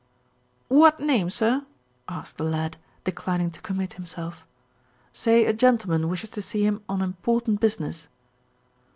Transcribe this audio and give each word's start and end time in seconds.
"What 0.67 0.99
name, 0.99 1.29
sir?" 1.29 1.63
asked 2.07 2.37
the 2.39 2.43
lad, 2.43 2.77
declining 3.03 3.51
to 3.51 3.61
com 3.61 3.77
mit 3.77 3.93
himself. 3.93 4.47
"Say 5.13 5.45
a 5.45 5.53
gentleman 5.53 6.09
wishes 6.09 6.31
to 6.31 6.41
see 6.41 6.65
him 6.65 6.81
on 6.89 7.03
important 7.03 7.59
business." 7.59 8.07